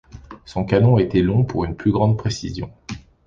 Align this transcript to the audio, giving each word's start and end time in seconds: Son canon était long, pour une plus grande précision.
Son 0.45 0.65
canon 0.65 0.97
était 0.97 1.21
long, 1.21 1.43
pour 1.43 1.63
une 1.63 1.75
plus 1.75 1.91
grande 1.91 2.17
précision. 2.17 2.71